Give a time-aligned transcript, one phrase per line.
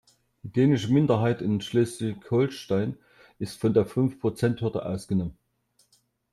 [0.41, 2.97] Die dänische Minderheit in Schleswig-Holstein
[3.37, 5.37] ist von der Fünfprozenthürde ausgenommen.